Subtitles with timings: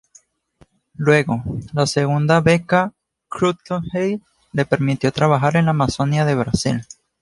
[0.95, 1.43] Luego,
[1.73, 2.91] la segunda beca
[3.29, 4.19] Guggenheim,
[4.51, 6.83] le permitió trabajar en la Amazonía del Brasil.